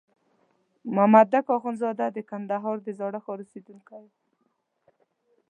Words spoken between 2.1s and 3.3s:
د کندهار د زاړه